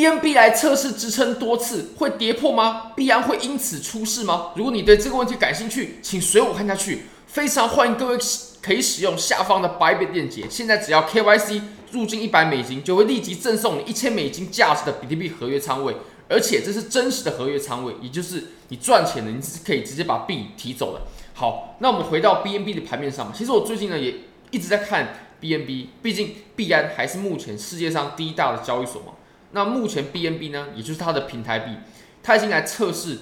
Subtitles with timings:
[0.00, 2.92] BNB 来测试支撑多次会跌破吗？
[2.96, 4.52] 币安会因此出事吗？
[4.56, 7.02] 如果你对这个问题感兴趣，请随我看下去。
[7.26, 8.18] 非常欢迎各位
[8.62, 11.60] 可以使用下方的 Bybit 链接，现在只要 KYC
[11.90, 15.94] 入金一百美金，就会立即赠送你一千美金价值的比特币合约仓位，
[16.30, 21.02] 而且这是真实的合约仓位，也就是你赚钱了，你是可以直接把币提走的。
[21.34, 24.14] 好，那我们回到 BNB 的盘面上嘛，其实我最近呢也
[24.50, 29.12] 一直在看 BNB，毕竟币安还是目前世界上第一大的交易所嘛。
[29.52, 31.76] 那目前 BNB 呢，也就是它的平台币，
[32.22, 33.18] 它已经来测试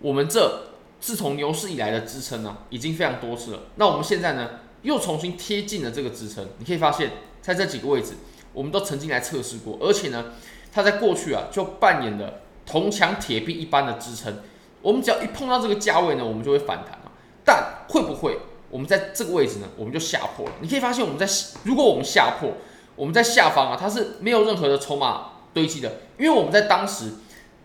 [0.00, 0.66] 我们这。
[1.02, 3.60] 自从牛市以来的支撑呢，已经非常多次了。
[3.76, 4.50] 那我们现在呢，
[4.82, 6.46] 又重新贴近了这个支撑。
[6.58, 8.12] 你可以发现，在这几个位置，
[8.52, 10.26] 我们都曾经来测试过，而且呢，
[10.70, 14.40] 它在过去啊，就扮演了铜墙铁壁一般的支撑。
[14.82, 17.10] 我们只要一碰到这个价位呢，我们就会反弹啊。
[17.42, 18.38] 但会不会
[18.68, 20.52] 我们在这个位置呢，我们就下破了？
[20.60, 21.26] 你可以发现，我们在
[21.64, 22.52] 如果我们下破，
[23.00, 27.14] 我们在下方啊，它是没有任何的筹码堆积的，因为我们在当时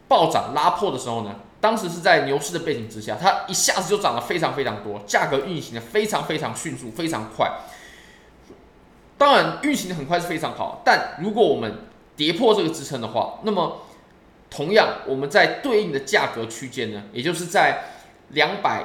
[0.08, 1.36] 暴涨拉破的时候呢。
[1.62, 7.52] 当时是在牛市的背景之下，它一下子就涨了非常非常多，价格运行的非常非常迅速，非常快。
[9.18, 13.82] 当然，运行的很快是非常好，但如果我们跌破这个支撑的话，那么
[14.52, 17.86] 同样我们在对应的价格区间呢，也就是在
[18.30, 18.84] 两百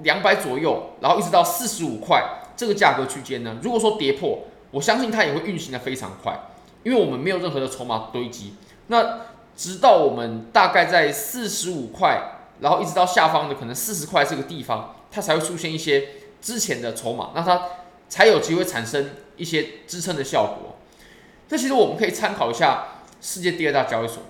[0.00, 2.22] 两百左右，然后一直到四十五块
[2.54, 4.40] 这个价格区间呢，如果说跌破，
[4.72, 6.36] 我相信它也会运行的非常快，
[6.82, 8.54] 因为我们没有任何的筹码堆积。
[8.88, 9.20] 那
[9.56, 16.08] 直到我们大概在四十五块，然后一直到下方的可能四十块这个地方，它才会出现一些
[16.40, 17.62] 之前的筹码，那它
[18.08, 20.76] 才有机会产生一些支撑的效果。
[21.48, 22.86] 这其实我们可以参考一下
[23.20, 24.22] 世界第二大交易所，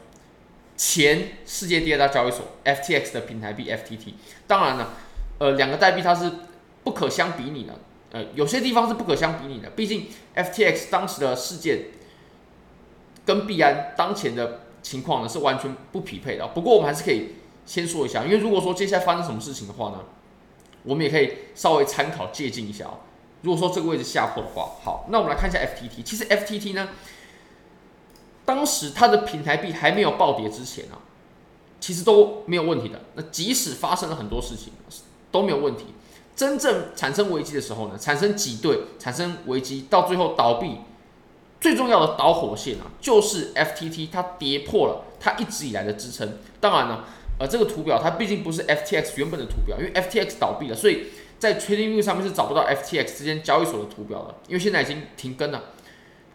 [0.77, 4.15] 前世界第二大交易所 FTX 的平台币 FTT。
[4.49, 4.91] 当然了，
[5.39, 6.31] 呃，两个代币它是
[6.83, 7.75] 不可相比拟的，
[8.13, 11.87] 呃，有些地方是不可相比拟的，毕竟 FTX 当时的事件
[13.27, 14.61] 跟币安当前的。
[14.83, 20.01] 情况呢是完全不匹配的，不过我们还是可以先说一下，因为如果说接下来发生什么事情的话呢，
[20.83, 22.99] 我们也可以稍微参考借鉴一下哦。
[23.43, 26.03] 如果说这个位置下破的话，好，那我们来看一下 FTT。
[26.03, 26.89] 其实 FTT 呢，
[28.45, 30.99] 当时它的平台币还没有暴跌之前啊，
[31.79, 33.03] 其实都没有问题的。
[33.15, 34.73] 那即使发生了很多事情
[35.31, 35.95] 都没有问题，
[36.35, 40.79] 真正产生危机的时候呢，产生挤兑，产生危机，到最后倒闭。
[41.61, 46.39] 最重要的导火线啊，就是 FTT 它跌破了它一直以来的支撑。
[46.59, 47.05] 当然呢，
[47.39, 51.05] 呃，这个图表它毕竟不是 FTX 原本的图表，因为 FTX 倒闭了，所以
[51.39, 55.63] 在 TradingView 上面是找不到 FTX 这间交易所的图表的，因为现在已经停更了。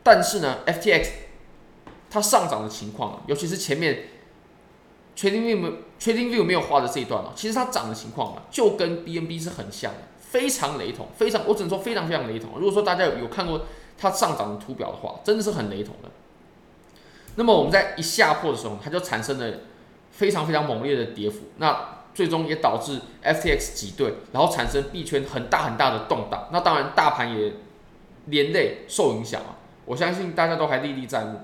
[0.01, 1.07] 但是呢，FTX
[2.09, 4.03] 它上涨的情况啊，尤其是前面
[5.17, 12.51] TradingView TradingView 没有画的这一段啊，其实它涨的情况啊，就跟 BNB 是很像的，非常雷同，非常，我只能说非常非常雷同。
[12.55, 13.65] 如果说大家有有看过。
[13.99, 16.09] 它上涨的图表的话，真的是很雷同的。
[17.33, 19.57] 那么我们在一下破的时候，它就产生了
[20.11, 26.47] 非常非常猛烈的跌幅，那最终也导致 FTX 挤兑，然后产生币圈很大很大的动荡。
[26.51, 27.53] 那当然，大盘也
[28.25, 29.57] 连累受影响啊。
[29.85, 31.39] 我相信大家都还历历在目。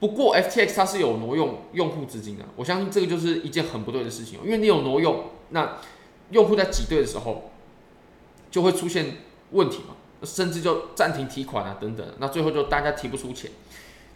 [0.00, 5.78] 不过 FTX 它是有挪用用户资金的，我相信这个就是一件很不对的事情，因为你有挪用，那
[6.30, 7.50] 用户在挤兑的时候
[8.50, 9.18] 就会出现
[9.52, 9.94] 问题嘛。
[10.22, 13.50] 甚至就暂停提款啊，等等，那最后就大家提不出钱。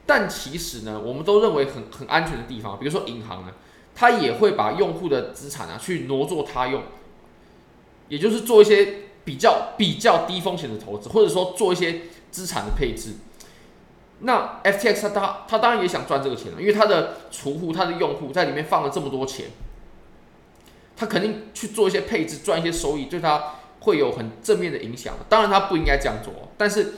[0.06, 3.52] 但其实呢，我们都认为很很安全的地方，比如说银行呢，
[3.94, 6.82] 它也会把用户的资产啊去挪作他用，
[8.08, 8.94] 也就是做一些
[9.26, 13.16] 比较比较低风险的投资，或者说做一些资产的配置。
[14.20, 19.46] 那 FTX 它它当然也想赚这个钱了，因为它的储户、它的用户在里面放了这么多钱，
[20.96, 23.54] 它肯定去做一些配置，赚一些收益，对它。
[23.82, 26.34] 会有很正面的影响，当然他不应该这样做。
[26.58, 26.96] 但是，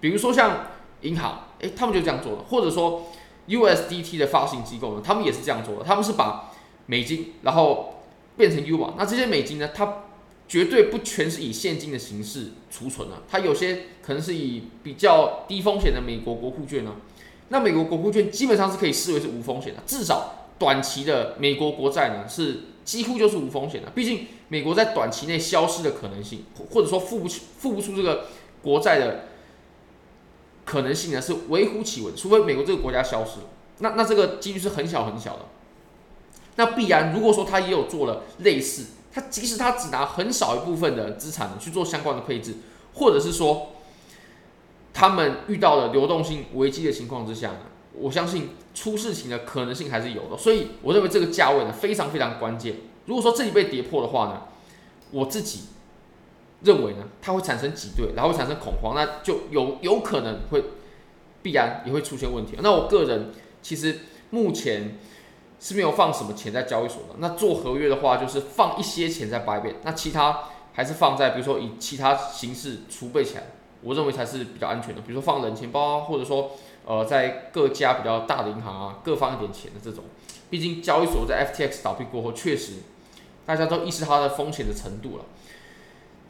[0.00, 0.66] 比如说像
[1.02, 3.06] 银行，诶，他们就这样做了，或者说
[3.46, 5.84] USDT 的发行机构呢，他们也是这样做的。
[5.84, 6.50] 他们是把
[6.86, 8.02] 美金然后
[8.36, 9.98] 变成 U 嘛，那这些美金呢，它
[10.48, 16.96] 绝对不全是以现金的形式储存的，它有些可能是以比较低风险的美国国库券呢。
[17.48, 24.26] 那美国国库券基本上是可以视为是无风险的，至少短期的美国国债呢是几乎就是无风险的，毕竟。
[24.48, 28.26] 美国在短期内消失的可能性，或者说付不起、付不出这个
[28.62, 29.24] 国债的
[30.66, 32.12] 可能性呢，是微乎其微。
[32.14, 33.40] 除非美国这个国家消失，
[33.78, 35.46] 那那这个几率是很小很小的。
[36.56, 42.56] 那必然，如果说他也有做了类似，他即使他只拿很少一部分的资产去做相关的配置，
[42.94, 43.68] 或者是说
[44.92, 47.58] 他们遇到了流动性危机的情况之下呢，
[47.92, 50.36] 我相信出事情的可能性还是有的。
[50.36, 52.74] 所以我认为这个价位呢，非常非常关键。
[53.06, 54.42] 如果说这里被跌破的话呢，
[55.12, 55.60] 我自己
[56.62, 60.64] 认为呢，它会产生挤兑，然后产生恐慌，那就有有可能会
[61.40, 62.56] 必然也会出现问题。
[62.60, 63.30] 那我个人
[63.62, 64.00] 其实
[64.30, 64.98] 目前
[65.60, 67.14] 是没有放什么钱在交易所的。
[67.18, 73.44] 那做合约的话，就是放一些钱在 Bybit，那其他还是放在比如说以其他形式储备起来，
[73.82, 75.00] 我认为才是比较安全的。
[75.00, 76.52] 比如说放冷钱包啊，或者说
[76.84, 80.04] 呃在各家比较大的银行啊，各放一点钱的这种。
[80.50, 82.74] 毕竟交易所在 FTX 倒闭过后，确实
[83.46, 85.24] 大家都意识它的风险的程度了。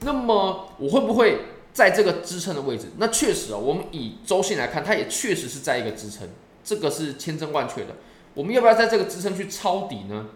[0.00, 1.40] 那么我会不会
[1.72, 2.88] 在这个支撑的位置？
[2.98, 6.28] 那确实啊，我们以周线来看，它也确实是在一个支撑，
[6.62, 7.96] 这个是千真万确的。
[8.34, 10.26] 我们要不要在这个支撑去抄底呢？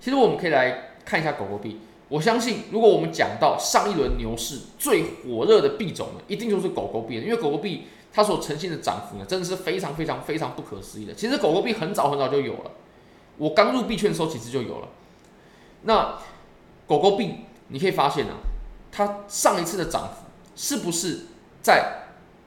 [0.00, 1.80] 其实我们可以来看一下狗狗币。
[2.08, 11.14] 我相信，如果我们讲到上一轮牛市最火热的币种呢，一定就是狗狗币，因为狗狗币它所呈现的涨幅呢，真的是非常非常非常不可思议的。
[11.14, 12.72] 其实狗狗币很早很早就有了，
[13.38, 14.88] 我刚入币圈的时候其实就有了。
[15.82, 16.18] 那
[16.86, 17.36] 狗狗币。
[17.68, 18.36] 你可以发现啊，
[18.90, 21.20] 它上一次的涨幅是不是
[21.62, 22.02] 在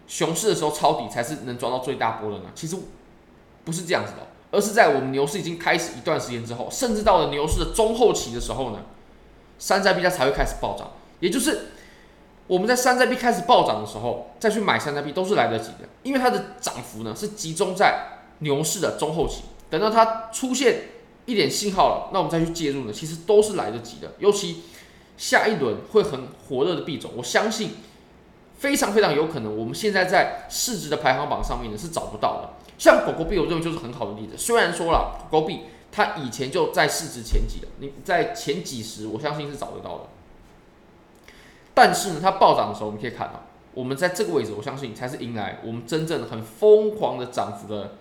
[0.05, 2.51] 熊市的时候抄底才是能抓到最大波的呢？
[2.53, 2.77] 其实
[3.65, 8.79] 不是这样子的，而是在我们牛市已经开始一段时间之后，甚至到了牛市的中后期的时候呢，
[9.59, 10.91] 山寨币它才会开始暴涨。
[11.19, 11.69] 也就是
[12.47, 20.83] 我们在山寨币开始暴涨的时候再去买山寨币都是来得及的，因为它的涨幅呢是集中在牛市的中后期，等到它出现
[21.25, 24.61] 一点信号了，那我们再去介入呢，其实都是来得及的，尤其。
[25.17, 27.69] 下一轮会很火热的币种，我相信
[28.59, 32.49] 非常非常有可能，我们现在在市值的排行榜上面呢是找不到的。
[32.77, 34.37] 像狗狗币，我认为就是很好的例子。
[34.37, 35.61] 虽然说了狗狗币
[35.91, 40.03] 它以前就在市值前几了，你在前几十，我相信是找得到的。
[41.73, 47.95] 但是呢，它暴涨的时候，我们可以看到，我们在这个位置，我相信才是迎来我们真正很疯狂的涨幅的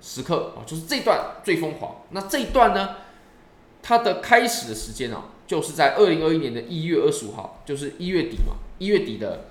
[0.00, 2.02] 时刻啊，就是这段最疯狂。
[2.10, 2.96] 那这一段呢，
[3.82, 5.30] 它的开始的时间啊。
[5.46, 9.44] 就是在二零二一年的一月二十五号，就是一月底嘛，一月底的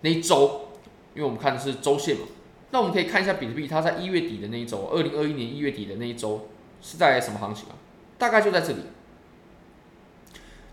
[0.00, 0.70] 那一周，
[1.14, 2.22] 因为我们看的是周线嘛，
[2.70, 6.48] 那我们可以看一下比特币，它在一月底的那一周，二零二一年一月底的那一周
[6.82, 7.74] 是在什么行情啊？
[8.18, 8.78] 大概就在这里。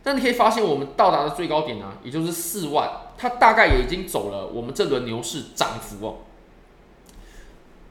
[0.05, 6.17] 那你可以发现，我们到达的最高点呢，也就是四万，它大概也已经走了我们这轮牛市涨幅哦，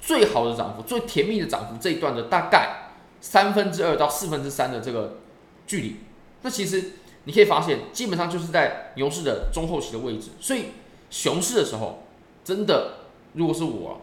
[0.01, 2.91] 最好的涨幅、最甜蜜的涨幅这一段的大概
[3.21, 5.19] 三分之二到四分之三的这个
[5.67, 5.97] 距离。
[6.43, 6.93] 那其实
[7.25, 10.67] 你可以发现，基本上就是在牛市的中后期的位置，所以
[11.09, 12.03] 熊市的时候，
[12.45, 13.02] 真的
[13.35, 14.01] 如果是我，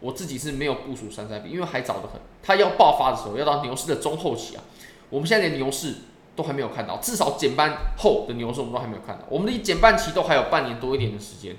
[0.00, 2.20] 我自己是没有部署山寨币，因为还早得很。
[2.42, 4.62] 它要爆发的时候，要到牛市的中后期啊。
[5.10, 5.94] 我们现在连牛市
[6.34, 11.56] 都还没有看到，至少减半后的牛市我们都还没有看到，我们离减半期都还有半年多一点的时间。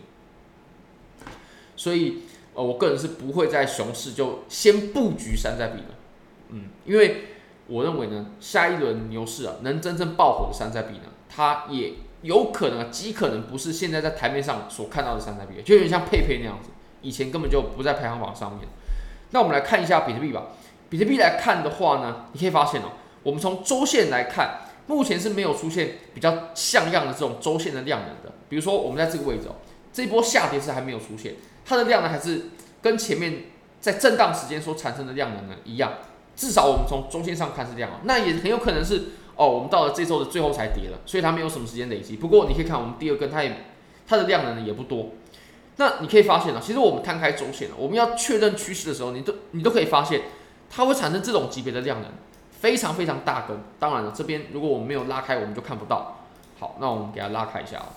[1.75, 2.23] 所以，
[2.53, 5.95] 呃，我个人是不会在熊市就先布局山寨币的，
[6.49, 7.23] 嗯，因为。
[7.69, 16.69] 我认为呢，下一轮牛市啊，能真正爆火的山寨币呢，它也有可能，极可能不是现在在台面上所看到的山寨币，就有点像佩佩那样子，
[17.01, 18.67] 以前根本就不在排行榜上面。
[19.31, 20.47] 那我们来看一下比特币吧。
[20.89, 22.91] 比特币来看的话呢，你可以发现哦，
[23.23, 28.33] 我们从周线来看，目前是没有出现比较像样的这种周线的量能的。
[28.47, 29.55] 比如说我们在这个位置哦，
[29.91, 31.35] 这一波下跌是还没有出现，
[31.65, 32.51] 它的量呢还是
[32.81, 33.43] 跟前面
[33.81, 35.93] 在震荡时间所产生的量能呢一样。
[36.37, 42.15] 至少我们从中线上看是这样，那也很有可能是哦，我们到了这周的最后才跌了，所以它没有什么时间累积。
[42.15, 43.65] 不过你可以看我们第二根，它也
[44.07, 45.09] 它的量能呢也不多。
[45.77, 50.23] 那你可以发现呢，其实我们摊开周线了，我们要确认趋势的时候，你都你都可以发现，
[50.69, 52.11] 它会产生这种级别的量能，
[52.51, 53.57] 非常非常大根。
[53.79, 56.17] 当然了，这边如果我们没有拉开，我们就看不到。
[56.59, 57.87] 好，那我们给它拉开一下啊，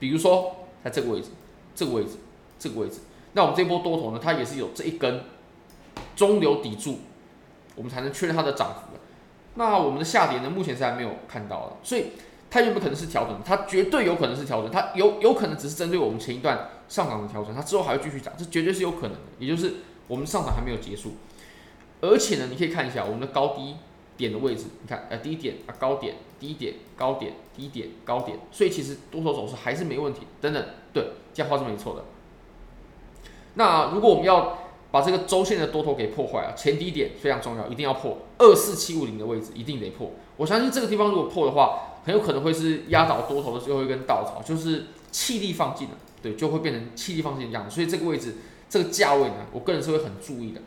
[0.00, 1.28] 比如说在这个位置，
[1.74, 2.16] 这个位置，
[2.58, 3.00] 这个位置。
[3.34, 5.24] 那我们这波多头呢，它也是有这一根
[6.16, 7.00] 中流砥柱，
[7.76, 9.00] 我们才能确认它的涨幅的。
[9.54, 12.12] 那我们的下跌呢，目前是还没有看到的，所以
[12.52, 13.40] 它有没有可能是调整？
[13.42, 19.18] 它绝对有可能是调整，它有有可能只是针对我们前一段上涨的调整，它之后还会继续涨，这绝对是有可能的。
[19.38, 21.12] 也就是我们上涨还没有结束，
[22.02, 23.76] 而且呢，你可以看一下我们的高低
[24.18, 30.26] 点的位置，你看，呃，低点啊，高点，低点，高点，低点，高点，所以其实多头走势还是没问题。
[30.42, 32.04] 等等，对，这样话是没错的。
[33.54, 34.58] 那如果我们要
[34.90, 40.10] 把这个周线的多头给破坏啊，前低点非常重要，一定要破二四七五零的位置，一定得破。
[40.36, 47.74] 我相信这个地方如果破的话，很有可能会是压倒多头的最后一根稻草，就是气力放尽了，对，就会变成气力放尽的样子。
[47.74, 48.36] 所以这个位置，
[48.68, 50.60] 这个价位呢，我个人是会很注意的。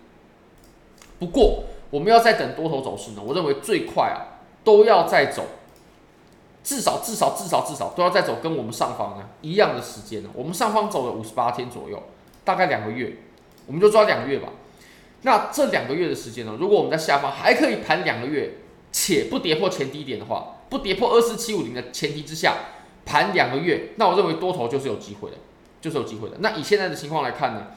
[1.19, 5.45] 不过我们要再等多头走势呢，我认为最快啊，都要再走，
[6.63, 12.01] 至少至少至少至少都要再走跟我们上方呢一样的时间呢，我们上方走了五十八天左右。
[12.43, 13.17] 大概两个月，
[13.65, 14.49] 我们就抓两个月吧。
[15.23, 18.57] 那这两个月的时间呢，如果我们在下方还可以盘两个月，
[18.91, 22.55] 且不跌破前低点的话，不跌破二四七五零的前提之下，
[23.05, 25.37] 盘两个月，那我认为多头就是有机会的，
[25.79, 26.37] 就是有机会的。
[26.39, 27.67] 那以现在的情况来看呢，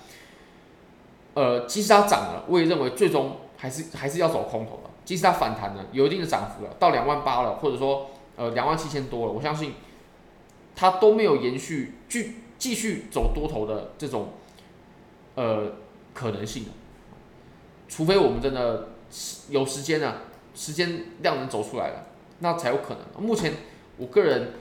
[1.35, 4.91] 呃，即使它涨了，我也认为最终还是还是要走空头的。
[5.05, 9.75] 即使它反弹了，有一定的涨幅了，到两万八了，或者说呃两万七千多了，我相信
[10.77, 14.35] 它都没有延续继继续走多头的这种
[15.35, 15.73] 呃
[16.13, 16.67] 可能性。
[17.89, 18.91] 除非我们真的
[19.49, 20.17] 有时间呢、啊，
[20.55, 22.08] 时间量能走出来了，
[22.41, 23.23] 那才有可能。
[23.23, 23.55] 目前
[23.97, 24.53] 我个人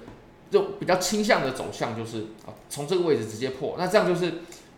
[0.49, 4.33] 就比较倾向的走向就是啊，从这个位置直接破，那这样就是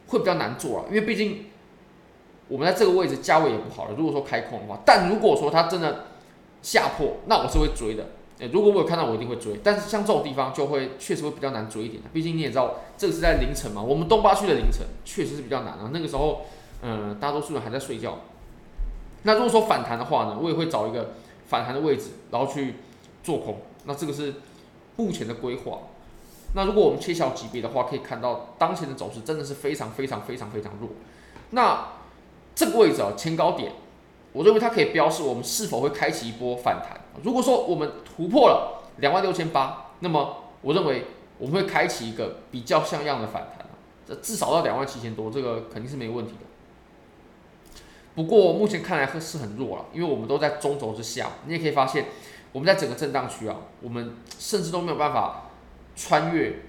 [0.08, 1.46] 会比较难做啊，因为毕竟
[2.48, 3.96] 我们在这个位置价位也不好了。
[3.98, 6.08] 如果说开空的话，但如果说它真的
[6.62, 8.08] 下破，那我是会追的。
[8.39, 9.60] 诶，如果我有看到，我一定会追。
[9.63, 15.91] 但是像这种地方就会确实会比较难追一点，毕竟你也知道，这个是在凌晨嘛，我们东八区的凌晨确实是比较难啊。
[15.94, 16.46] 那个时候，
[16.82, 18.20] 嗯，大多数人还在睡觉。
[19.24, 21.15] 那如果说反弹的话呢，我也会找一个
[21.48, 22.75] 反弹的位置，然后去
[23.29, 23.57] 做空。
[23.86, 24.33] 那这个是
[24.95, 25.81] 目前的规划。
[26.55, 30.89] 那如果我们切小级别的话，可以看到当前的走势真的是非常非常非常非常弱。
[31.51, 31.89] 那
[32.55, 33.71] 这个位置啊，前高点，
[34.33, 37.00] 我认为它可以标示我们是否会开启一波反弹。
[37.21, 41.05] 如果说我们突破了两万六千八，那么我认为
[41.38, 43.67] 我们会开启一个比较像样的反弹。
[44.07, 46.39] 这至少到两万七千多，这个肯定是没有问题的。
[48.15, 51.29] 不过目前看来是很弱了，因为我们都在中轴之下。
[51.45, 52.05] 你也可以发现，
[52.51, 55.51] 我们在整个震荡区啊，我们甚至都没有办法
[55.96, 56.62] 穿越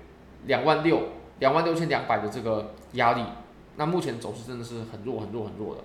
[0.46, 3.22] 两万六、两万六千两百的这个压力。
[3.76, 5.80] 那目前走势真的是很弱、很弱、很弱的，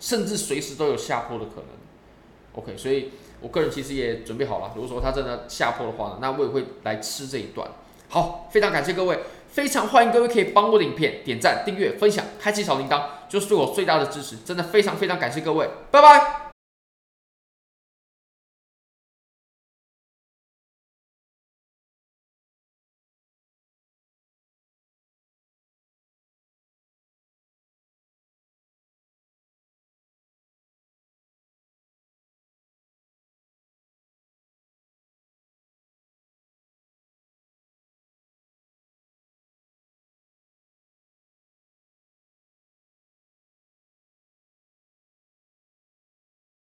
[0.00, 1.66] 甚至随时都有下破的可能。
[2.54, 7.70] OK，所以我个人其实也准备好了，如果说它真的下破的话呢，那我也会来吃这一段。
[8.08, 9.20] 好，非常感谢各位。
[9.50, 14.36] 非常欢迎各位可以帮我的影片点赞、订阅、分享、开启小铃铛，就是对我最大的支持。
[14.44, 16.49] 真的非常非常感谢各位，拜拜。